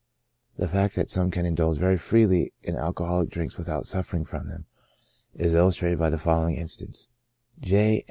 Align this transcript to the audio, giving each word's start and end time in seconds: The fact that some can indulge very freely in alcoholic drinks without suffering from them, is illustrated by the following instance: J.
The 0.57 0.67
fact 0.67 0.95
that 0.95 1.11
some 1.11 1.29
can 1.29 1.45
indulge 1.45 1.77
very 1.77 1.95
freely 1.95 2.53
in 2.63 2.75
alcoholic 2.75 3.29
drinks 3.29 3.55
without 3.59 3.85
suffering 3.85 4.23
from 4.23 4.47
them, 4.47 4.65
is 5.35 5.53
illustrated 5.53 5.99
by 5.99 6.09
the 6.09 6.17
following 6.17 6.55
instance: 6.55 7.09
J. 7.59 7.99